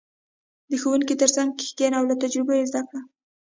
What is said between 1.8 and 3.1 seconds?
او له تجربو یې زده کړه.